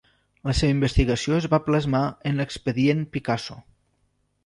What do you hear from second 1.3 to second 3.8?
es va plasmar en l'Expedient Picasso.